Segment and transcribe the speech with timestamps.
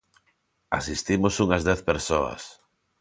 [0.79, 2.43] Asistimos unhas dez persoas.